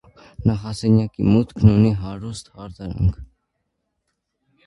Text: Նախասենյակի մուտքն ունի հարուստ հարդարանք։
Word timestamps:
Նախասենյակի 0.51 1.25
մուտքն 1.33 1.69
ունի 1.73 1.91
հարուստ 2.05 2.49
հարդարանք։ 2.61 3.19